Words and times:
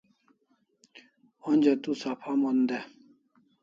Onja 1.49 1.73
tu 1.83 1.91
sapha 2.03 2.31
mon 2.41 2.57
de 2.69 2.77